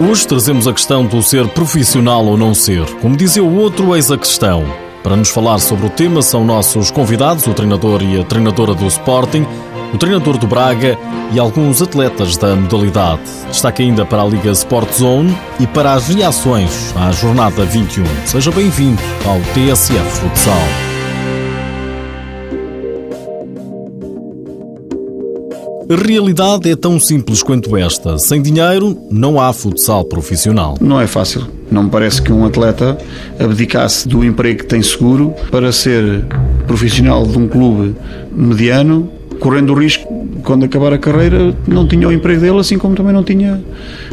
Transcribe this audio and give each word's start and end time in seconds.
Hoje 0.00 0.26
trazemos 0.26 0.66
a 0.66 0.72
questão 0.72 1.04
do 1.04 1.22
ser 1.22 1.46
profissional 1.48 2.24
ou 2.24 2.34
não 2.34 2.54
ser. 2.54 2.86
Como 3.02 3.14
dizia 3.14 3.44
o 3.44 3.54
outro, 3.54 3.94
eis 3.94 4.10
a 4.10 4.16
questão. 4.16 4.64
Para 5.02 5.14
nos 5.14 5.28
falar 5.28 5.58
sobre 5.58 5.88
o 5.88 5.90
tema 5.90 6.22
são 6.22 6.42
nossos 6.42 6.90
convidados, 6.90 7.46
o 7.46 7.52
treinador 7.52 8.02
e 8.02 8.18
a 8.18 8.24
treinadora 8.24 8.72
do 8.72 8.86
Sporting, 8.86 9.46
o 9.92 9.98
treinador 9.98 10.38
do 10.38 10.46
Braga 10.46 10.98
e 11.34 11.38
alguns 11.38 11.82
atletas 11.82 12.38
da 12.38 12.56
modalidade. 12.56 13.20
Destaque 13.48 13.82
ainda 13.82 14.06
para 14.06 14.22
a 14.22 14.26
Liga 14.26 14.50
Sport 14.52 14.90
Zone 14.94 15.36
e 15.60 15.66
para 15.66 15.92
as 15.92 16.08
reações 16.08 16.94
à 16.96 17.12
jornada 17.12 17.66
21. 17.66 18.04
Seja 18.24 18.50
bem-vindo 18.50 19.02
ao 19.26 19.38
TSF 19.52 20.18
Futsal. 20.18 20.89
A 25.90 25.96
realidade 25.96 26.70
é 26.70 26.76
tão 26.76 27.00
simples 27.00 27.42
quanto 27.42 27.76
esta. 27.76 28.16
Sem 28.16 28.40
dinheiro, 28.40 28.96
não 29.10 29.40
há 29.40 29.52
futsal 29.52 30.04
profissional. 30.04 30.76
Não 30.80 31.00
é 31.00 31.06
fácil. 31.08 31.48
Não 31.68 31.82
me 31.82 31.90
parece 31.90 32.22
que 32.22 32.32
um 32.32 32.46
atleta 32.46 32.96
abdicasse 33.40 34.06
do 34.06 34.24
emprego 34.24 34.60
que 34.60 34.66
tem 34.66 34.80
seguro 34.84 35.34
para 35.50 35.72
ser 35.72 36.24
profissional 36.64 37.26
de 37.26 37.36
um 37.36 37.48
clube 37.48 37.96
mediano, 38.30 39.10
correndo 39.40 39.72
o 39.72 39.74
risco, 39.74 40.06
quando 40.44 40.64
acabar 40.64 40.92
a 40.92 40.98
carreira, 40.98 41.56
não 41.66 41.88
tinha 41.88 42.06
o 42.06 42.12
emprego 42.12 42.40
dele, 42.40 42.60
assim 42.60 42.78
como 42.78 42.94
também 42.94 43.12
não 43.12 43.24
tinha, 43.24 43.60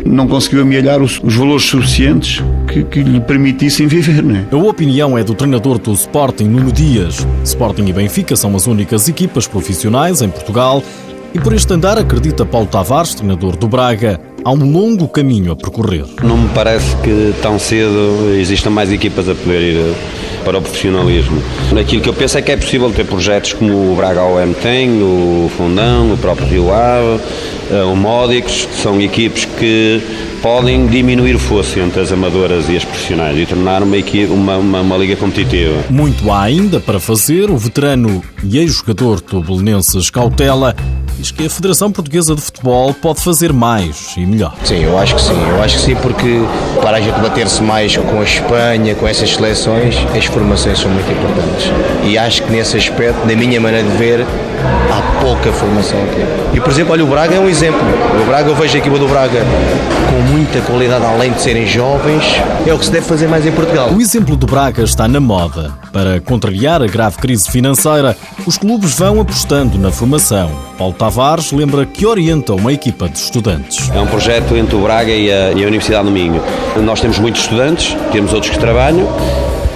não 0.03 0.27
conseguiu 0.27 0.63
amealhar 0.63 0.99
os, 0.99 1.21
os 1.23 1.35
valores 1.35 1.65
suficientes 1.65 2.43
que, 2.67 2.83
que, 2.85 3.03
lhe 3.03 3.19
permitissem 3.19 3.85
viver. 3.85 4.23
É? 4.25 4.55
A 4.55 4.57
opinião 4.57 5.15
é 5.15 5.23
do 5.23 5.35
treinador 5.35 5.77
do 5.77 5.93
Sporting, 5.93 6.45
Nuno 6.45 6.71
Dias. 6.71 7.25
Sporting 7.43 7.85
e 7.85 7.93
Benfica 7.93 8.35
são 8.35 8.55
as 8.55 8.65
únicas 8.65 9.07
equipas 9.07 9.47
profissionais 9.47 10.23
em 10.23 10.29
Portugal 10.29 10.83
e 11.33 11.39
por 11.39 11.53
este 11.53 11.73
andar, 11.73 11.97
acredita 11.97 12.45
Paulo 12.45 12.67
Tavares, 12.67 13.13
treinador 13.15 13.55
do 13.55 13.67
Braga, 13.67 14.19
há 14.43 14.51
um 14.51 14.71
longo 14.71 15.07
caminho 15.07 15.51
a 15.51 15.55
percorrer. 15.55 16.05
Não 16.23 16.37
me 16.37 16.49
parece 16.49 16.95
que 16.97 17.33
tão 17.41 17.59
cedo 17.59 18.33
existam 18.39 18.69
mais 18.69 18.91
equipas 18.91 19.27
a 19.27 19.35
poder 19.35 19.61
ir 19.61 19.77
eh, 19.77 19.93
para 20.45 20.57
o 20.57 20.61
profissionalismo. 20.61 21.41
Aquilo 21.79 22.01
que 22.01 22.09
eu 22.09 22.13
penso 22.13 22.37
é 22.37 22.41
que 22.41 22.51
é 22.51 22.57
possível 22.57 22.89
ter 22.91 23.05
projetos 23.05 23.53
como 23.53 23.91
o 23.91 23.95
Braga 23.95 24.23
OM 24.23 24.53
tem, 24.53 25.01
o 25.01 25.51
Fundão, 25.57 26.13
o 26.13 26.17
próprio 26.17 26.47
Rio 26.47 26.73
Ave, 26.73 27.21
eh, 27.71 27.83
o 27.83 27.95
Módicos, 27.95 28.65
que 28.65 28.75
são 28.75 28.99
equipes 29.01 29.45
que 29.45 30.01
podem 30.41 30.87
diminuir 30.87 31.35
o 31.35 31.39
fosso 31.39 31.79
entre 31.79 31.99
as 31.99 32.11
amadoras 32.11 32.69
e 32.69 32.77
as 32.77 32.85
profissionais 32.85 33.37
e 33.37 33.45
tornar 33.45 33.83
uma, 33.83 33.97
equipe, 33.97 34.31
uma, 34.31 34.57
uma, 34.57 34.81
uma 34.81 34.97
liga 34.97 35.15
competitiva. 35.15 35.83
Muito 35.89 36.31
há 36.31 36.43
ainda 36.43 36.79
para 36.79 36.99
fazer. 36.99 37.49
O 37.49 37.57
veterano 37.57 38.23
e 38.43 38.57
ex-jogador 38.57 39.19
do 39.21 39.41
Belenenses 39.41 40.09
Cautela 40.09 40.75
diz 41.17 41.31
que 41.31 41.45
a 41.45 41.49
Federação 41.49 41.91
Portuguesa 41.91 42.35
de 42.35 42.41
Futebol 42.41 42.93
pode 42.93 43.21
fazer 43.21 43.51
mais 43.51 44.13
e 44.15 44.25
melhor. 44.25 44.53
Sim, 44.63 44.83
eu 44.83 44.97
acho 44.97 45.15
que 45.15 45.21
sim. 45.21 45.39
Eu 45.49 45.61
acho 45.61 45.77
que 45.77 45.81
sim 45.81 45.95
porque 45.95 46.41
para 46.81 46.97
a 46.97 47.01
gente 47.01 47.19
bater-se 47.19 47.61
mais 47.61 47.97
com 47.97 48.19
a 48.19 48.23
Espanha, 48.23 48.95
com 48.95 49.07
essas 49.07 49.33
seleções, 49.33 49.95
as 50.15 50.25
formações 50.25 50.79
são 50.79 50.91
muito 50.91 51.11
importantes. 51.11 51.71
E 52.03 52.17
acho 52.17 52.43
que 52.43 52.51
nesse 52.51 52.77
aspecto, 52.77 53.25
na 53.25 53.35
minha 53.35 53.59
maneira 53.59 53.87
de 53.87 53.97
ver, 53.97 54.25
há 54.91 55.21
pouca 55.21 55.51
formação 55.51 55.97
aqui. 56.03 56.57
E 56.57 56.59
por 56.59 56.71
exemplo, 56.71 56.93
olha, 56.93 57.03
o 57.03 57.07
Braga 57.07 57.35
é 57.35 57.39
um 57.39 57.49
exemplo. 57.49 57.81
O 58.21 58.25
Braga, 58.25 58.49
eu 58.49 58.55
vejo 58.55 58.75
a 58.75 58.79
equipa 58.79 58.97
do 58.97 59.07
Braga 59.07 59.45
com 60.09 60.21
muita 60.33 60.61
qualidade, 60.61 61.05
além 61.05 61.31
de 61.31 61.41
serem 61.41 61.67
jovens, 61.67 62.23
é 62.65 62.73
o 62.73 62.79
que 62.79 62.85
se 62.85 62.91
deve 62.91 63.05
fazer 63.05 63.27
mais 63.27 63.45
em 63.45 63.51
Portugal. 63.51 63.89
O 63.91 64.01
exemplo 64.01 64.35
do 64.35 64.47
Braga 64.47 64.83
está 64.83 65.07
na 65.07 65.19
moda. 65.19 65.73
Para 65.91 66.19
contrariar 66.21 66.81
a 66.81 66.87
grave 66.87 67.17
crise 67.17 67.49
financeira, 67.49 68.15
os 68.45 68.57
clubes 68.57 68.93
vão 68.97 69.19
apostando 69.19 69.77
na 69.77 69.91
formação. 69.91 70.49
Paulo 70.77 70.93
Tavares 70.93 71.51
lembra 71.51 71.85
que 71.85 72.05
orienta 72.05 72.53
uma 72.53 72.71
equipa 72.71 73.09
de 73.09 73.17
estudantes. 73.17 73.89
É 73.93 73.99
um 73.99 74.07
projeto 74.07 74.55
entre 74.55 74.75
o 74.75 74.81
Braga 74.81 75.11
e 75.11 75.31
a, 75.31 75.51
e 75.51 75.63
a 75.63 75.67
Universidade 75.67 76.05
do 76.05 76.11
Minho. 76.11 76.41
Nós 76.83 77.01
temos 77.01 77.19
muitos 77.19 77.41
estudantes, 77.41 77.95
temos 78.11 78.33
outros 78.33 78.51
que 78.51 78.59
trabalham, 78.59 79.07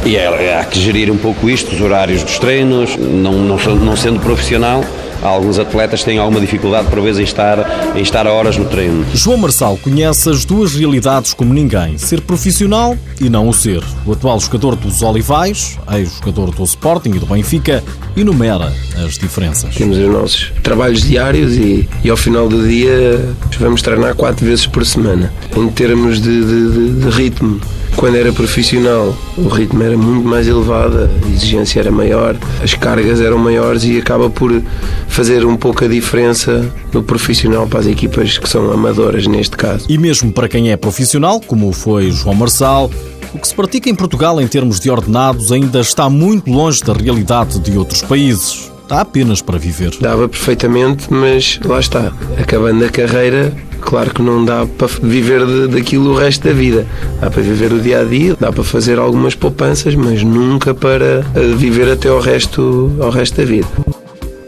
e 0.06 0.16
é, 0.16 0.60
há 0.60 0.64
que 0.64 0.80
gerir 0.80 1.12
um 1.12 1.18
pouco 1.18 1.50
isto, 1.50 1.74
os 1.74 1.82
horários 1.82 2.24
dos 2.24 2.40
treinos, 2.40 2.98
não, 2.98 3.34
não, 3.34 3.58
não 3.58 3.96
sendo 3.96 4.20
profissional, 4.20 4.84
alguns 5.22 5.60
atletas 5.60 6.04
têm 6.04 6.18
alguma 6.18 6.40
dificuldade 6.40 6.88
por 6.90 7.02
vezes 7.02 7.20
em 7.20 7.24
estar, 7.24 7.94
em 7.96 8.02
estar 8.02 8.26
a 8.26 8.34
horas 8.34 8.58
no 8.58 8.66
treino. 8.66 9.06
João 9.14 9.38
Marçal 9.38 9.78
conhece 9.78 10.30
as 10.30 10.44
duas 10.44 10.74
realidades 10.74 11.34
como 11.34 11.54
ninguém, 11.54 11.98
ser 11.98 12.22
profissional 12.22 12.98
e 13.20 13.30
não 13.30 13.48
o 13.48 13.54
ser. 13.54 13.84
O 14.06 14.14
atual 14.14 14.40
jogador 14.40 14.76
dos 14.76 15.02
Olivais, 15.04 15.78
ex-jogador 15.94 16.52
do 16.52 16.64
Sporting 16.64 17.12
e 17.12 17.20
do 17.20 17.28
Benfica, 17.28 17.84
enumera 18.18 18.74
as 19.06 19.18
diferenças. 19.18 19.76
Temos 19.76 19.98
os 19.98 20.10
nossos 20.10 20.52
trabalhos 20.64 21.04
diários 21.04 21.56
e, 21.56 21.88
e 22.04 22.10
ao 22.10 22.18
final 22.18 22.50
do 22.50 22.68
dia 22.68 23.24
vamos 23.60 23.82
treinar 23.82 24.16
quatro 24.16 24.46
vezes 24.46 24.66
por 24.66 24.86
semana. 24.86 25.32
Em 25.56 25.68
termos 25.70 26.20
de, 26.20 26.44
de, 26.44 26.92
de 27.02 27.10
ritmo, 27.10 27.62
quando 27.96 28.16
era 28.16 28.32
profissional, 28.32 29.16
o 29.38 29.48
ritmo 29.48 29.84
era 29.84 29.98
muito 29.98 30.28
mais 30.28 30.48
elevado, 30.48 31.10
a 31.24 31.30
exigência 31.30 31.80
era 31.80 31.92
maior, 31.92 32.36
as 32.64 32.74
cargas 32.74 33.22
eram 33.22 33.38
maiores 33.38 33.84
e 33.84 33.98
acaba 33.98 34.30
por 34.30 34.62
fazer 35.08 35.46
um 35.46 35.56
pouco 35.56 35.86
a 35.86 35.88
diferença 35.88 36.72
no 36.94 37.04
profissional 37.04 37.68
para 37.68 37.80
as 37.80 37.88
equipas 37.88 38.38
que 38.38 38.50
são 38.50 38.72
amadoras 38.72 39.28
neste 39.28 39.56
caso. 39.56 39.86
E 39.90 39.98
mesmo 39.98 40.32
para 40.32 40.48
quem 40.48 40.72
é 40.72 40.78
profissional, 40.78 41.40
como 41.42 41.72
foi 41.72 42.12
João 42.12 42.36
Marçal, 42.36 42.90
o 43.34 43.40
que 43.40 43.48
se 43.48 43.56
pratica 43.56 43.90
em 43.90 43.96
Portugal 43.96 44.42
em 44.42 44.48
termos 44.48 44.80
de 44.80 44.90
ordenados 44.90 45.52
ainda 45.52 45.80
está 45.80 46.10
muito 46.10 46.52
longe 46.52 46.82
da 46.84 46.94
realidade 46.94 47.60
de 47.60 47.78
outros 47.78 48.02
países. 48.02 48.72
Dá 48.92 49.00
apenas 49.00 49.42
para 49.42 49.58
viver. 49.58 49.92
Dava 50.02 50.28
perfeitamente, 50.28 51.06
mas 51.10 51.58
lá 51.64 51.80
está. 51.80 52.12
Acabando 52.38 52.84
a 52.84 52.90
carreira, 52.90 53.54
claro 53.80 54.14
que 54.14 54.22
não 54.22 54.44
dá 54.44 54.66
para 54.66 54.88
viver 55.02 55.46
de, 55.46 55.68
daquilo 55.70 56.12
o 56.12 56.14
resto 56.14 56.46
da 56.46 56.54
vida. 56.54 56.86
Dá 57.22 57.32
para 57.32 57.42
viver 57.42 57.72
o 57.72 57.80
dia 57.80 58.02
a 58.02 58.04
dia, 58.04 58.36
dá 58.38 58.52
para 58.52 58.66
fazer 58.66 59.00
algumas 59.00 59.34
poupanças, 59.34 59.96
mas 59.96 60.22
nunca 60.24 60.74
para 60.74 61.26
eh, 61.34 61.56
viver 61.56 61.90
até 61.90 62.10
ao 62.10 62.20
resto, 62.20 62.94
ao 63.00 63.10
resto 63.10 63.38
da 63.38 63.46
vida. 63.46 63.68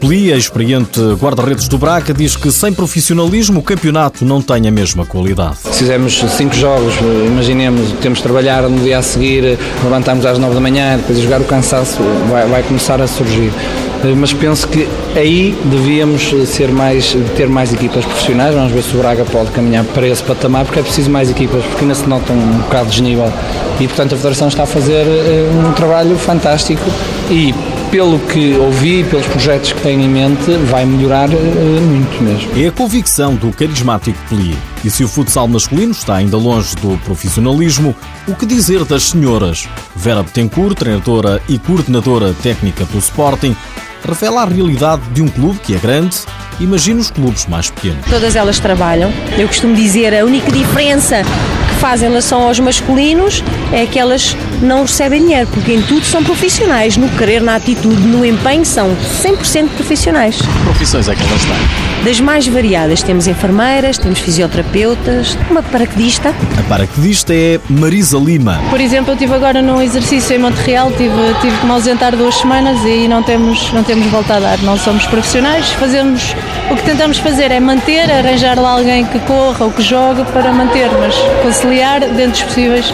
Peli, 0.06 0.30
a 0.30 0.36
experiente 0.36 1.00
guarda-redes 1.14 1.66
do 1.66 1.78
Braga, 1.78 2.12
diz 2.12 2.36
que 2.36 2.52
sem 2.52 2.74
profissionalismo 2.74 3.60
o 3.60 3.62
campeonato 3.62 4.22
não 4.22 4.42
tem 4.42 4.68
a 4.68 4.70
mesma 4.70 5.06
qualidade. 5.06 5.56
Se 5.62 5.78
fizermos 5.78 6.22
cinco 6.36 6.54
jogos, 6.54 6.92
imaginemos, 7.26 7.90
temos 8.02 8.18
de 8.18 8.24
trabalhar 8.24 8.64
no 8.64 8.82
dia 8.82 8.98
a 8.98 9.02
seguir, 9.02 9.58
levantamos 9.82 10.26
às 10.26 10.38
nove 10.38 10.52
da 10.52 10.60
manhã, 10.60 10.98
depois 10.98 11.18
jogar 11.20 11.40
o 11.40 11.44
cansaço 11.44 12.02
vai, 12.30 12.46
vai 12.46 12.62
começar 12.62 13.00
a 13.00 13.06
surgir 13.06 13.50
mas 14.18 14.34
penso 14.34 14.68
que 14.68 14.86
aí 15.16 15.56
devíamos 15.64 16.30
ser 16.46 16.68
mais, 16.68 17.16
ter 17.36 17.48
mais 17.48 17.72
equipas 17.72 18.04
profissionais. 18.04 18.54
Vamos 18.54 18.72
ver 18.72 18.82
se 18.82 18.94
o 18.94 18.98
Braga 18.98 19.24
pode 19.24 19.50
caminhar 19.52 19.82
para 19.82 20.06
esse 20.06 20.22
patamar, 20.22 20.66
porque 20.66 20.80
é 20.80 20.82
preciso 20.82 21.10
mais 21.10 21.30
equipas, 21.30 21.64
porque 21.64 21.84
ainda 21.84 21.94
se 21.94 22.06
nota 22.06 22.30
um 22.30 22.58
bocado 22.58 22.90
de 22.90 22.96
desnível. 22.96 23.32
E 23.80 23.86
portanto 23.88 24.14
a 24.14 24.16
Federação 24.18 24.48
está 24.48 24.64
a 24.64 24.66
fazer 24.66 25.06
um 25.66 25.72
trabalho 25.72 26.18
fantástico 26.18 26.82
e 27.30 27.54
pelo 27.90 28.18
que 28.18 28.54
ouvi, 28.56 29.04
pelos 29.04 29.26
projetos 29.26 29.72
que 29.72 29.80
tem 29.80 30.04
em 30.04 30.08
mente, 30.08 30.50
vai 30.70 30.84
melhorar 30.84 31.28
muito 31.28 32.22
mesmo. 32.22 32.62
É 32.62 32.68
a 32.68 32.72
convicção 32.72 33.34
do 33.34 33.52
carismático 33.52 34.18
Peli. 34.28 34.56
E 34.84 34.90
se 34.90 35.02
o 35.04 35.08
futsal 35.08 35.48
masculino 35.48 35.92
está 35.92 36.16
ainda 36.16 36.36
longe 36.36 36.74
do 36.76 36.98
profissionalismo, 37.04 37.94
o 38.26 38.34
que 38.34 38.46
dizer 38.46 38.84
das 38.84 39.04
senhoras? 39.04 39.68
Vera 39.94 40.22
Betancourt, 40.22 40.76
treinadora 40.76 41.40
e 41.48 41.58
coordenadora 41.58 42.34
técnica 42.42 42.84
do 42.84 42.98
Sporting, 42.98 43.56
revela 44.04 44.42
a 44.42 44.46
realidade 44.46 45.02
de 45.12 45.22
um 45.22 45.28
clube 45.28 45.58
que 45.60 45.74
é 45.74 45.78
grande. 45.78 46.16
Imagina 46.60 47.00
os 47.00 47.10
clubes 47.10 47.46
mais 47.46 47.70
pequenos. 47.70 48.04
Todas 48.08 48.36
elas 48.36 48.58
trabalham. 48.58 49.12
Eu 49.38 49.48
costumo 49.48 49.74
dizer 49.74 50.14
a 50.14 50.24
única 50.24 50.52
diferença 50.52 51.22
em 51.84 52.06
relação 52.08 52.42
aos 52.42 52.58
masculinos 52.58 53.44
é 53.70 53.84
que 53.84 53.98
elas 53.98 54.34
não 54.62 54.82
recebem 54.82 55.20
dinheiro, 55.22 55.46
porque 55.52 55.72
em 55.72 55.82
tudo 55.82 56.04
são 56.04 56.24
profissionais. 56.24 56.96
No 56.96 57.08
querer, 57.10 57.42
na 57.42 57.56
atitude, 57.56 58.02
no 58.02 58.24
empenho, 58.24 58.64
são 58.64 58.96
100% 59.22 59.68
profissionais. 59.68 60.40
Que 60.40 60.64
profissões 60.64 61.08
é 61.08 61.14
que 61.14 61.22
elas 61.22 61.44
têm? 61.44 61.93
Das 62.04 62.20
mais 62.20 62.46
variadas. 62.46 63.02
Temos 63.02 63.26
enfermeiras, 63.26 63.96
temos 63.96 64.18
fisioterapeutas, 64.18 65.38
uma 65.50 65.62
paraquedista. 65.62 66.34
A 66.58 66.62
paraquedista 66.68 67.32
é 67.32 67.58
Marisa 67.70 68.18
Lima. 68.18 68.60
Por 68.68 68.78
exemplo, 68.78 69.12
eu 69.12 69.14
estive 69.14 69.32
agora 69.32 69.62
num 69.62 69.80
exercício 69.80 70.36
em 70.36 70.38
Montreal, 70.38 70.92
tive, 70.92 71.14
tive 71.40 71.56
que 71.56 71.64
me 71.64 71.72
ausentar 71.72 72.14
duas 72.14 72.34
semanas 72.34 72.78
e 72.84 73.08
não 73.08 73.22
temos, 73.22 73.72
não 73.72 73.82
temos 73.82 74.06
volta 74.08 74.34
a 74.34 74.40
dar. 74.40 74.58
Não 74.58 74.76
somos 74.76 75.06
profissionais, 75.06 75.70
fazemos 75.72 76.36
o 76.70 76.76
que 76.76 76.82
tentamos 76.82 77.16
fazer 77.16 77.50
é 77.50 77.58
manter, 77.58 78.10
arranjar 78.10 78.60
lá 78.60 78.72
alguém 78.72 79.06
que 79.06 79.18
corra 79.20 79.64
ou 79.64 79.70
que 79.70 79.82
jogue 79.82 80.24
para 80.24 80.52
manter, 80.52 80.90
mas 81.00 81.14
conciliar 81.42 82.00
dentro 82.00 82.32
dos 82.32 82.42
possíveis 82.42 82.92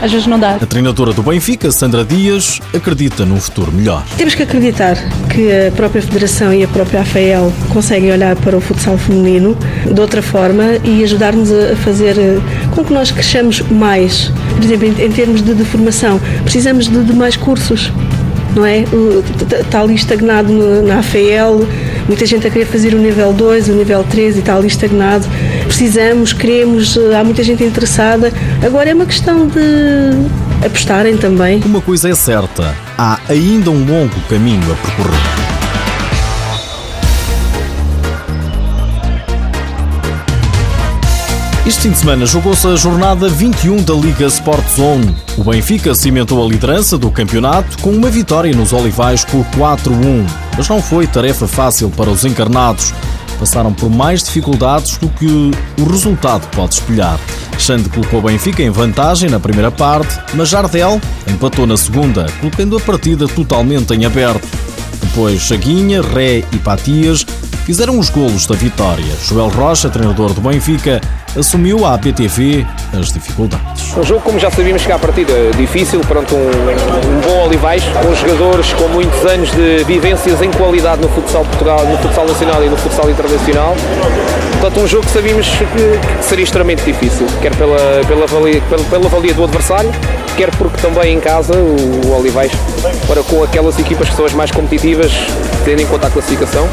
às 0.00 0.10
vezes 0.10 0.26
não 0.26 0.38
dá. 0.38 0.56
A 0.56 0.66
treinadora 0.66 1.12
do 1.12 1.22
Benfica, 1.22 1.70
Sandra 1.70 2.04
Dias, 2.04 2.60
acredita 2.74 3.24
num 3.24 3.40
futuro 3.40 3.72
melhor. 3.72 4.04
Temos 4.16 4.34
que 4.34 4.42
acreditar 4.42 4.96
que 5.28 5.50
a 5.68 5.72
própria 5.72 6.02
Federação 6.02 6.52
e 6.52 6.64
a 6.64 6.68
própria 6.68 7.00
AFL 7.00 7.50
conseguem 7.72 8.12
olhar 8.12 8.36
para 8.36 8.56
o 8.56 8.60
futsal 8.60 8.96
feminino 8.96 9.56
de 9.92 10.00
outra 10.00 10.22
forma 10.22 10.64
e 10.84 11.02
ajudar-nos 11.02 11.50
a 11.52 11.76
fazer 11.76 12.16
eh, 12.18 12.38
com 12.74 12.84
que 12.84 12.92
nós 12.92 13.10
cresçamos 13.10 13.60
mais. 13.62 14.32
Por 14.54 14.64
exemplo, 14.64 14.88
em, 14.88 15.10
termos 15.10 15.42
de, 15.42 15.64
formação, 15.64 16.20
precisamos 16.44 16.88
de 16.88 17.12
mais 17.12 17.36
cursos 17.36 17.92
não 18.54 18.64
é? 18.64 18.84
Está 19.60 19.80
ali 19.80 19.94
estagnado 19.94 20.52
na 20.82 20.98
AFL, 20.98 21.64
muita 22.06 22.26
gente 22.26 22.46
a 22.46 22.50
querer 22.50 22.66
fazer 22.66 22.94
o 22.94 22.98
nível 22.98 23.32
2, 23.32 23.68
o 23.68 23.72
nível 23.72 24.04
3 24.04 24.36
e 24.36 24.38
está 24.40 24.56
ali 24.56 24.66
estagnado. 24.66 25.26
Precisamos, 25.64 26.32
queremos, 26.32 26.98
há 27.18 27.22
muita 27.22 27.42
gente 27.42 27.62
interessada. 27.62 28.32
Agora 28.64 28.90
é 28.90 28.94
uma 28.94 29.06
questão 29.06 29.46
de 29.46 30.66
apostarem 30.66 31.16
também. 31.16 31.62
Uma 31.64 31.80
coisa 31.80 32.08
é 32.08 32.14
certa, 32.14 32.74
há 32.96 33.18
ainda 33.28 33.70
um 33.70 33.84
longo 33.84 34.20
caminho 34.28 34.72
a 34.72 34.74
percorrer. 34.74 35.47
Este 41.68 41.82
fim 41.82 41.90
de 41.90 41.98
semana 41.98 42.24
jogou-se 42.24 42.66
a 42.66 42.76
jornada 42.76 43.28
21 43.28 43.82
da 43.82 43.92
Liga 43.92 44.24
Sport 44.24 44.66
Zone. 44.74 45.14
O 45.36 45.44
Benfica 45.44 45.94
cimentou 45.94 46.42
a 46.42 46.48
liderança 46.48 46.96
do 46.96 47.10
campeonato 47.10 47.76
com 47.82 47.90
uma 47.90 48.08
vitória 48.08 48.56
nos 48.56 48.72
Olivais 48.72 49.22
por 49.22 49.44
4-1. 49.48 50.26
Mas 50.56 50.66
não 50.66 50.80
foi 50.80 51.06
tarefa 51.06 51.46
fácil 51.46 51.90
para 51.90 52.08
os 52.08 52.24
encarnados. 52.24 52.94
Passaram 53.38 53.70
por 53.74 53.90
mais 53.90 54.22
dificuldades 54.22 54.96
do 54.96 55.10
que 55.10 55.26
o 55.78 55.84
resultado 55.84 56.48
pode 56.56 56.76
espelhar. 56.76 57.20
Xande 57.58 57.90
colocou 57.90 58.20
o 58.20 58.22
Benfica 58.22 58.62
em 58.62 58.70
vantagem 58.70 59.28
na 59.28 59.38
primeira 59.38 59.70
parte, 59.70 60.18
mas 60.32 60.48
Jardel 60.48 60.98
empatou 61.30 61.66
na 61.66 61.76
segunda, 61.76 62.24
colocando 62.40 62.78
a 62.78 62.80
partida 62.80 63.28
totalmente 63.28 63.92
em 63.92 64.06
aberto. 64.06 64.48
Depois 65.02 65.42
Chaguinha, 65.42 66.00
Ré 66.00 66.38
e 66.50 66.58
Patias 66.60 67.26
fizeram 67.66 67.98
os 67.98 68.08
golos 68.08 68.46
da 68.46 68.54
vitória. 68.54 69.14
Joel 69.28 69.50
Rocha, 69.50 69.90
treinador 69.90 70.32
do 70.32 70.40
Benfica, 70.40 71.02
assumiu 71.36 71.84
à 71.84 71.96
BTV 71.96 72.66
as 72.98 73.12
dificuldades. 73.12 73.96
Um 73.96 74.02
jogo, 74.02 74.20
como 74.20 74.38
já 74.38 74.50
sabíamos, 74.50 74.84
que 74.84 74.92
à 74.92 74.98
partida 74.98 75.32
difícil, 75.56 76.00
pronto, 76.00 76.34
um, 76.34 76.38
um 76.38 77.20
bom 77.20 77.46
Olivais, 77.46 77.82
com 77.84 78.14
jogadores 78.14 78.72
com 78.74 78.88
muitos 78.88 79.24
anos 79.24 79.50
de 79.52 79.84
vivências 79.84 80.40
em 80.42 80.50
qualidade 80.50 81.02
no 81.02 81.08
futsal 81.08 81.44
Portugal, 81.44 81.84
no 81.86 81.96
futsal 81.98 82.26
nacional 82.26 82.64
e 82.64 82.68
no 82.68 82.76
futsal 82.76 83.10
internacional. 83.10 83.74
Portanto, 84.60 84.80
um 84.80 84.86
jogo 84.86 85.06
que 85.06 85.12
sabíamos 85.12 85.48
que, 85.48 86.16
que 86.18 86.24
seria 86.24 86.44
extremamente 86.44 86.82
difícil, 86.84 87.26
quer 87.40 87.54
pela, 87.56 87.78
pela, 88.06 88.26
valia, 88.26 88.60
pela, 88.62 88.84
pela 88.84 89.08
valia 89.08 89.34
do 89.34 89.44
adversário, 89.44 89.90
quer 90.38 90.54
porque 90.54 90.80
também 90.80 91.16
em 91.16 91.20
casa 91.20 91.52
o, 91.52 92.16
Olivais, 92.16 92.52
para 93.08 93.24
com 93.24 93.42
aquelas 93.42 93.76
equipas 93.76 94.08
que 94.08 94.14
são 94.14 94.24
as 94.24 94.32
mais 94.32 94.52
competitivas, 94.52 95.10
tendo 95.64 95.82
em 95.82 95.86
conta 95.86 96.06
a 96.06 96.10
classificação, 96.10 96.68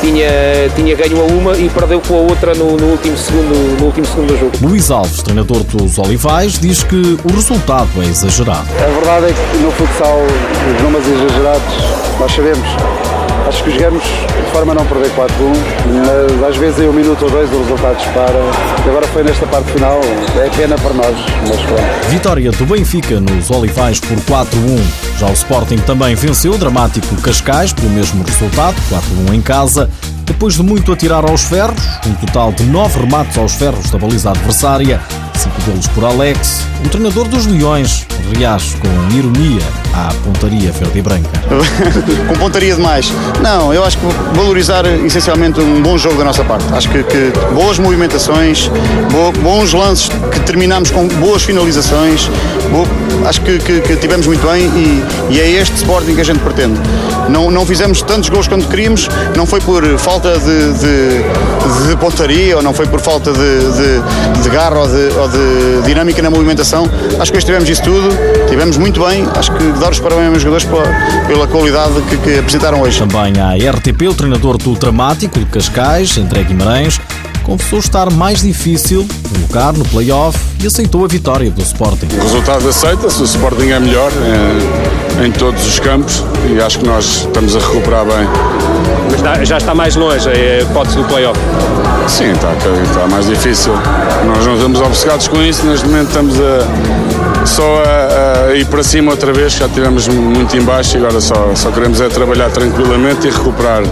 tinha, 0.00 0.28
tinha 0.74 0.96
ganho 0.96 1.20
a 1.20 1.24
uma 1.24 1.56
e 1.56 1.68
perdeu 1.68 2.00
com 2.00 2.16
a 2.16 2.20
outra 2.22 2.54
no, 2.54 2.76
no, 2.76 2.86
último 2.88 3.16
segundo, 3.16 3.78
no 3.78 3.86
último 3.86 4.04
segundo 4.04 4.32
do 4.32 4.36
jogo. 4.36 4.52
Luís 4.60 4.90
Alves, 4.90 5.22
treinador 5.22 5.62
dos 5.62 5.96
Olivais, 5.96 6.58
diz 6.58 6.82
que 6.82 7.16
o 7.22 7.32
resultado 7.32 7.88
é 8.02 8.06
exagerado. 8.06 8.66
A 8.82 8.88
verdade 8.88 9.26
é 9.26 9.32
que 9.32 9.58
no 9.58 9.70
futsal 9.70 10.18
os 10.74 10.82
números 10.82 11.06
exagerados, 11.06 11.74
nós 12.18 12.32
sabemos, 12.32 12.66
Acho 13.46 13.62
que 13.62 13.70
jogamos 13.72 14.02
de 14.02 14.50
forma 14.52 14.72
a 14.72 14.74
não 14.74 14.86
perder 14.86 15.10
4-1, 15.10 15.28
mas 16.06 16.42
às 16.48 16.56
vezes 16.56 16.80
em 16.80 16.88
um 16.88 16.92
minuto 16.92 17.24
ou 17.24 17.30
dois 17.30 17.52
o 17.52 17.58
resultado 17.58 17.96
dispara. 17.96 18.40
E 18.84 18.88
agora 18.88 19.06
foi 19.08 19.22
nesta 19.22 19.46
parte 19.46 19.70
final, 19.72 20.00
é 20.36 20.48
pena 20.56 20.76
para 20.76 20.94
nós, 20.94 21.16
mas 21.46 21.60
pronto. 21.60 22.08
Vitória 22.08 22.50
do 22.50 22.64
Benfica 22.66 23.20
nos 23.20 23.50
Olivais 23.50 24.00
por 24.00 24.16
4-1. 24.16 24.46
Já 25.18 25.26
o 25.28 25.32
Sporting 25.32 25.76
também 25.78 26.14
venceu 26.14 26.52
o 26.52 26.58
dramático 26.58 27.14
Cascais 27.16 27.72
pelo 27.72 27.90
mesmo 27.90 28.24
resultado, 28.24 28.76
4-1 29.28 29.34
em 29.34 29.42
casa. 29.42 29.90
Depois 30.24 30.54
de 30.54 30.62
muito 30.62 30.90
atirar 30.90 31.28
aos 31.28 31.42
ferros, 31.42 31.82
um 32.06 32.14
total 32.14 32.50
de 32.52 32.62
9 32.64 33.00
remates 33.00 33.36
aos 33.36 33.52
ferros 33.52 33.90
da 33.90 33.98
baliza 33.98 34.30
adversária, 34.30 34.98
5 35.34 35.60
deles 35.62 35.86
por 35.88 36.04
Alex, 36.04 36.66
o 36.84 36.88
treinador 36.88 37.28
dos 37.28 37.46
Leões 37.46 38.06
reage 38.36 38.76
com 38.76 39.16
ironia 39.16 39.60
à 39.92 40.12
pontaria 40.24 40.72
verde 40.72 40.98
e 40.98 41.02
branca. 41.02 41.30
com 42.28 42.34
pontaria 42.34 42.74
demais. 42.74 43.12
Não, 43.40 43.72
eu 43.72 43.84
acho 43.84 43.98
que 43.98 44.06
valorizar 44.34 44.84
essencialmente 44.86 45.60
um 45.60 45.82
bom 45.82 45.96
jogo 45.96 46.16
da 46.18 46.24
nossa 46.24 46.44
parte. 46.44 46.64
Acho 46.72 46.88
que, 46.88 47.02
que 47.04 47.32
boas 47.52 47.78
movimentações, 47.78 48.70
bo, 49.10 49.32
bons 49.40 49.72
lances, 49.72 50.08
que 50.32 50.40
terminamos 50.40 50.90
com 50.90 51.06
boas 51.08 51.42
finalizações. 51.42 52.30
Bo, 52.70 52.86
acho 53.26 53.40
que, 53.42 53.58
que, 53.58 53.80
que, 53.80 53.96
tivemos 53.96 54.26
muito 54.26 54.46
bem 54.46 54.66
e, 54.66 55.04
e, 55.30 55.40
é 55.40 55.50
este 55.50 55.76
Sporting 55.76 56.14
que 56.14 56.20
a 56.20 56.24
gente 56.24 56.40
pretende. 56.40 56.78
Não, 57.28 57.50
não 57.50 57.64
fizemos 57.64 58.02
tantos 58.02 58.28
gols 58.28 58.48
quanto 58.48 58.66
queríamos, 58.68 59.08
não 59.36 59.46
foi 59.46 59.60
por 59.60 59.82
falta 59.98 60.38
de, 60.38 60.72
de, 60.72 61.88
de 61.88 61.96
pontaria 61.96 62.56
ou 62.56 62.62
não 62.62 62.74
foi 62.74 62.86
por 62.86 63.00
falta 63.00 63.32
de, 63.32 63.38
de, 63.38 64.42
de 64.42 64.48
garra 64.50 64.80
ou 64.80 64.88
de, 64.88 65.16
ou 65.24 65.28
de 65.28 65.86
dinâmica 65.86 66.20
na 66.22 66.30
movimentação. 66.30 66.88
Acho 67.18 67.32
que 67.32 67.38
hoje 67.38 67.46
tivemos 67.46 67.68
isso 67.68 67.82
tudo, 67.82 68.08
tivemos 68.48 68.76
muito 68.76 69.04
bem. 69.04 69.26
Acho 69.34 69.52
que 69.52 69.64
dar 69.80 69.90
os 69.90 69.98
parabéns 69.98 70.28
aos 70.28 70.42
jogadores 70.42 70.64
pela, 70.64 71.26
pela 71.26 71.46
qualidade 71.46 71.94
que, 72.02 72.16
que 72.18 72.38
apresentaram 72.38 72.80
hoje. 72.80 72.98
Também 72.98 73.32
a 73.40 73.54
RTP, 73.70 74.02
o 74.08 74.14
treinador 74.14 74.58
do 74.58 74.74
Dramático 74.74 75.38
de 75.38 75.46
Cascais, 75.46 76.16
André 76.18 76.42
Guimarães, 76.44 77.00
confessou 77.42 77.78
estar 77.78 78.10
mais 78.10 78.42
difícil 78.42 79.06
colocar 79.34 79.72
no 79.72 79.84
play-off 79.84 80.38
e 80.62 80.66
aceitou 80.66 81.04
a 81.04 81.08
vitória 81.08 81.50
do 81.50 81.62
Sporting. 81.62 82.08
O 82.18 82.22
resultado 82.22 82.68
aceita-se, 82.68 83.20
o 83.20 83.24
Sporting 83.24 83.70
é 83.70 83.80
melhor 83.80 84.10
é, 84.12 84.83
em 85.22 85.30
todos 85.30 85.66
os 85.66 85.78
campos 85.78 86.24
e 86.48 86.60
acho 86.60 86.78
que 86.78 86.86
nós 86.86 87.04
estamos 87.26 87.54
a 87.56 87.58
recuperar 87.58 88.04
bem. 88.04 88.28
Mas 89.38 89.48
já 89.48 89.58
está 89.58 89.74
mais 89.74 89.96
longe 89.96 90.28
a 90.28 90.62
hipótese 90.62 90.96
do 90.96 91.04
play-off? 91.04 91.38
Sim, 92.08 92.32
está, 92.32 92.52
está 92.52 93.06
mais 93.08 93.26
difícil. 93.26 93.72
Nós 94.26 94.44
não 94.46 94.54
estamos 94.54 94.80
obcecados 94.80 95.28
com 95.28 95.42
isso, 95.42 95.64
neste 95.66 95.86
momento 95.86 96.08
estamos 96.08 96.34
a, 96.40 97.23
só 97.46 97.82
a, 97.84 98.48
a, 98.50 98.56
ir 98.56 98.66
para 98.66 98.82
cima 98.82 99.10
outra 99.10 99.32
vez, 99.32 99.54
já 99.54 99.66
estivemos 99.66 100.08
muito 100.08 100.56
embaixo 100.56 100.96
e 100.96 100.98
agora 100.98 101.20
só, 101.20 101.54
só 101.54 101.70
queremos 101.70 102.00
é 102.00 102.08
trabalhar 102.08 102.50
tranquilamente 102.50 103.26
e 103.26 103.30
recuperar 103.30 103.82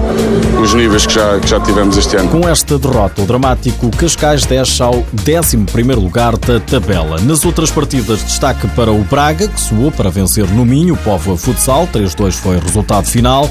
os 0.61 0.75
níveis 0.75 1.07
que 1.07 1.15
já, 1.15 1.39
que 1.39 1.49
já 1.49 1.61
tivemos 1.61 1.97
este 1.97 2.17
ano. 2.17 2.29
Com 2.29 2.49
esta 2.49 2.79
derrota, 2.79 3.23
o 3.23 3.27
dramático 3.27 3.91
Cascais 3.97 4.45
desce 4.45 4.83
ao 4.83 5.05
11 5.29 5.95
lugar 5.95 6.37
da 6.39 6.61
tabela. 6.61 7.21
Nas 7.21 7.45
outras 7.45 7.71
partidas, 7.71 8.23
destaque 8.23 8.67
para 8.69 8.91
o 8.91 9.05
Braga, 9.05 9.49
que 9.49 9.61
suou 9.61 9.91
para 9.91 10.11
vencer 10.11 10.47
no 10.49 10.65
Minho, 10.65 10.95
o 10.95 10.99
Povo 10.99 11.37
Futsal, 11.37 11.89
3-2 11.93 12.33
foi 12.33 12.57
o 12.57 12.61
resultado 12.61 13.07
final. 13.07 13.51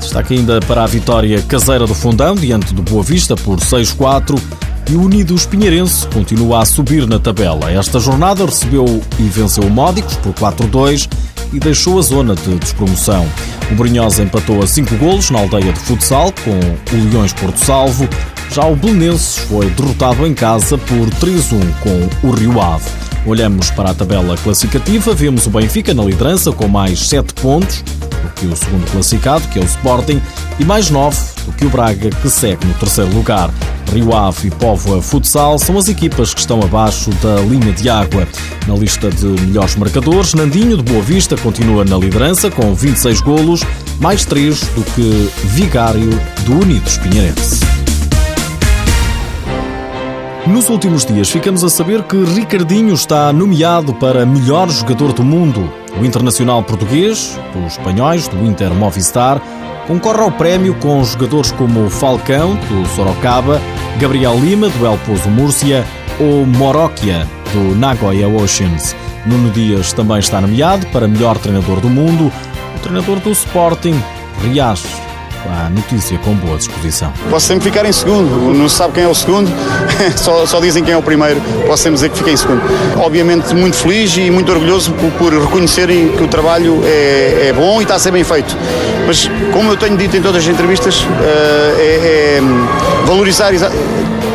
Destaque 0.00 0.34
ainda 0.34 0.60
para 0.60 0.84
a 0.84 0.86
vitória 0.86 1.40
caseira 1.42 1.86
do 1.86 1.94
Fundão, 1.94 2.34
diante 2.34 2.74
do 2.74 2.82
Boa 2.82 3.02
Vista, 3.02 3.34
por 3.36 3.58
6-4. 3.58 4.40
E 4.88 4.94
o 4.94 5.02
Unidos 5.02 5.44
Pinheirense 5.44 6.06
continua 6.06 6.62
a 6.62 6.64
subir 6.64 7.08
na 7.08 7.18
tabela. 7.18 7.72
Esta 7.72 7.98
jornada 7.98 8.46
recebeu 8.46 9.02
e 9.18 9.22
venceu 9.24 9.64
o 9.64 9.70
Módicos 9.70 10.14
por 10.16 10.32
4-2 10.34 11.08
e 11.52 11.58
deixou 11.58 11.98
a 11.98 12.02
zona 12.02 12.36
de 12.36 12.54
despromoção. 12.56 13.26
O 13.70 13.74
Brinhosa 13.74 14.22
empatou 14.22 14.62
a 14.62 14.66
5 14.66 14.96
golos 14.96 15.30
na 15.30 15.40
aldeia 15.40 15.72
de 15.72 15.80
futsal 15.80 16.32
com 16.44 16.96
o 16.96 17.10
Leões 17.10 17.32
Porto 17.32 17.58
Salvo. 17.58 18.08
Já 18.52 18.64
o 18.64 18.76
Belenenses 18.76 19.38
foi 19.38 19.68
derrotado 19.70 20.24
em 20.24 20.32
casa 20.32 20.78
por 20.78 21.10
3-1 21.20 21.60
com 21.80 22.28
o 22.28 22.30
Rio 22.30 22.60
Ave. 22.60 22.88
Olhamos 23.26 23.72
para 23.72 23.90
a 23.90 23.94
tabela 23.94 24.36
classificativa, 24.36 25.12
vemos 25.12 25.48
o 25.48 25.50
Benfica 25.50 25.92
na 25.92 26.04
liderança 26.04 26.52
com 26.52 26.68
mais 26.68 27.08
7 27.08 27.34
pontos 27.34 27.82
do 27.82 28.32
que 28.36 28.46
o 28.46 28.54
segundo 28.54 28.88
classificado, 28.92 29.48
que 29.48 29.58
é 29.58 29.62
o 29.62 29.64
Sporting, 29.64 30.22
e 30.60 30.64
mais 30.64 30.90
9 30.90 31.16
do 31.44 31.52
que 31.52 31.66
o 31.66 31.70
Braga, 31.70 32.08
que 32.08 32.30
segue 32.30 32.64
no 32.64 32.74
terceiro 32.74 33.12
lugar. 33.12 33.50
Rio 33.92 34.14
Ave 34.14 34.48
e 34.48 34.50
Póvoa 34.50 35.02
Futsal 35.02 35.58
são 35.58 35.76
as 35.76 35.88
equipas 35.88 36.32
que 36.32 36.40
estão 36.40 36.60
abaixo 36.60 37.10
da 37.22 37.40
linha 37.40 37.72
de 37.72 37.88
água. 37.88 38.26
Na 38.66 38.74
lista 38.74 39.10
de 39.10 39.26
melhores 39.26 39.76
marcadores, 39.76 40.34
Nandinho 40.34 40.76
de 40.76 40.82
Boa 40.82 41.02
Vista 41.02 41.36
continua 41.36 41.84
na 41.84 41.96
liderança 41.96 42.50
com 42.50 42.74
26 42.74 43.20
golos, 43.20 43.62
mais 44.00 44.24
3 44.24 44.60
do 44.60 44.82
que 44.94 45.30
Vigário 45.48 46.10
do 46.44 46.60
Unidos 46.60 46.96
Pinheirense. 46.98 47.65
Nos 50.46 50.70
últimos 50.70 51.04
dias 51.04 51.28
ficamos 51.28 51.64
a 51.64 51.68
saber 51.68 52.04
que 52.04 52.16
Ricardinho 52.16 52.94
está 52.94 53.32
nomeado 53.32 53.92
para 53.92 54.24
melhor 54.24 54.70
jogador 54.70 55.12
do 55.12 55.24
mundo. 55.24 55.68
O 56.00 56.04
internacional 56.04 56.62
português, 56.62 57.38
dos 57.52 57.72
espanhóis, 57.72 58.28
do 58.28 58.46
Inter 58.46 58.72
Movistar, 58.72 59.42
concorre 59.88 60.22
ao 60.22 60.30
prémio 60.30 60.74
com 60.76 61.02
jogadores 61.02 61.50
como 61.50 61.90
Falcão, 61.90 62.54
do 62.54 62.86
Sorocaba, 62.94 63.60
Gabriel 63.98 64.38
Lima, 64.38 64.68
do 64.68 64.86
El 64.86 64.96
Pozo 64.98 65.28
Múrcia 65.28 65.84
ou 66.20 66.46
Morokia, 66.46 67.26
do 67.52 67.74
Nagoya 67.74 68.28
Oceans. 68.28 68.94
Nuno 69.26 69.50
Dias 69.50 69.92
também 69.92 70.20
está 70.20 70.40
nomeado 70.40 70.86
para 70.86 71.08
melhor 71.08 71.36
treinador 71.38 71.80
do 71.80 71.90
mundo. 71.90 72.32
O 72.76 72.78
treinador 72.78 73.18
do 73.18 73.32
Sporting, 73.32 74.00
Riacho, 74.44 75.05
a 75.48 75.68
notícia 75.70 76.18
com 76.18 76.34
boa 76.34 76.56
disposição. 76.56 77.12
Posso 77.30 77.46
sempre 77.46 77.64
ficar 77.64 77.84
em 77.84 77.92
segundo, 77.92 78.52
não 78.54 78.68
se 78.68 78.76
sabe 78.76 78.94
quem 78.94 79.04
é 79.04 79.08
o 79.08 79.14
segundo, 79.14 79.50
só, 80.16 80.46
só, 80.46 80.60
dizem 80.60 80.82
quem 80.84 80.94
é 80.94 80.96
o 80.96 81.02
primeiro, 81.02 81.40
posso 81.66 81.82
sempre 81.82 81.94
dizer 81.94 82.10
que 82.10 82.18
fiquei 82.18 82.34
em 82.34 82.36
segundo. 82.36 82.62
Obviamente 82.96 83.54
muito 83.54 83.76
feliz 83.76 84.16
e 84.16 84.30
muito 84.30 84.50
orgulhoso 84.50 84.92
por, 84.92 85.10
por 85.12 85.32
reconhecerem 85.32 86.08
que 86.08 86.22
o 86.22 86.28
trabalho 86.28 86.80
é, 86.84 87.48
é, 87.48 87.52
bom 87.52 87.80
e 87.80 87.82
está 87.82 87.94
a 87.96 87.98
ser 87.98 88.10
bem 88.10 88.24
feito. 88.24 88.56
Mas 89.06 89.30
como 89.52 89.70
eu 89.70 89.76
tenho 89.76 89.96
dito 89.96 90.16
em 90.16 90.22
todas 90.22 90.42
as 90.42 90.48
entrevistas, 90.48 91.06
eh, 91.22 91.74
é, 91.78 92.38
é 92.38 93.06
valorizar 93.06 93.52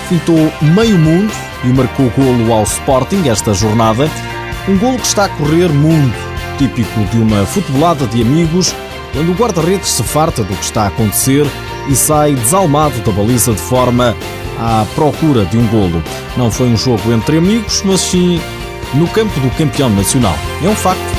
fintou 0.08 0.52
meio 0.60 0.98
mundo 0.98 1.32
e 1.64 1.68
marcou 1.68 2.10
golo 2.10 2.52
ao 2.52 2.62
Sporting 2.64 3.28
esta 3.28 3.54
jornada. 3.54 4.08
Um 4.68 4.78
golo 4.78 4.98
que 4.98 5.06
está 5.06 5.24
a 5.24 5.28
correr 5.28 5.68
mundo, 5.68 6.14
típico 6.58 7.00
de 7.06 7.18
uma 7.18 7.44
futebolada 7.46 8.06
de 8.06 8.22
amigos, 8.22 8.74
quando 9.12 9.32
o 9.32 9.34
guarda-redes 9.34 9.90
se 9.90 10.02
farta 10.02 10.42
do 10.42 10.54
que 10.54 10.64
está 10.64 10.84
a 10.84 10.88
acontecer 10.88 11.46
e 11.88 11.96
sai 11.96 12.34
desalmado 12.34 13.00
da 13.00 13.12
baliza 13.12 13.52
de 13.52 13.60
forma 13.60 14.16
à 14.58 14.84
procura 14.94 15.44
de 15.46 15.56
um 15.56 15.66
golo. 15.68 16.02
Não 16.36 16.50
foi 16.50 16.68
um 16.68 16.76
jogo 16.76 17.12
entre 17.12 17.38
amigos, 17.38 17.82
mas 17.84 18.00
sim 18.00 18.40
no 18.94 19.08
campo 19.08 19.38
do 19.40 19.50
campeão 19.56 19.88
nacional. 19.90 20.34
É 20.62 20.68
um 20.68 20.74
facto 20.74 21.09